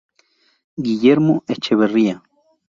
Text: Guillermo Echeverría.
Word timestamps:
Guillermo 0.85 1.35
Echeverría. 1.53 2.15